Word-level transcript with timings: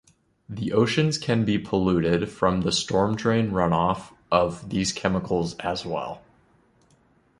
The 0.49 0.73
oceans 0.73 1.19
can 1.19 1.45
be 1.45 1.59
polluted 1.59 2.27
from 2.27 2.61
the 2.61 2.71
stormdrain 2.71 3.51
runoff 3.51 4.11
of 4.31 4.71
these 4.71 4.91
chemicals 4.93 5.53
as 5.59 5.85
well. 5.85 6.23